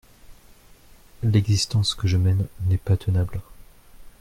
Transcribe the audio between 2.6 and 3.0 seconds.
n'est pas